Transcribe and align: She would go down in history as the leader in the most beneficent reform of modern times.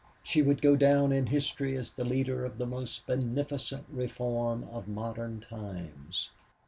She 0.23 0.41
would 0.41 0.63
go 0.63 0.75
down 0.75 1.11
in 1.11 1.27
history 1.27 1.77
as 1.77 1.91
the 1.93 2.03
leader 2.03 2.43
in 2.43 2.57
the 2.57 2.65
most 2.65 3.05
beneficent 3.05 3.85
reform 3.91 4.63
of 4.71 4.87
modern 4.87 5.41
times. 5.41 6.31